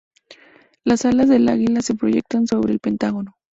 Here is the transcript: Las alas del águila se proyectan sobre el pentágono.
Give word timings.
Las 0.83 1.05
alas 1.05 1.29
del 1.29 1.47
águila 1.47 1.83
se 1.83 1.93
proyectan 1.93 2.47
sobre 2.47 2.73
el 2.73 2.79
pentágono. 2.79 3.37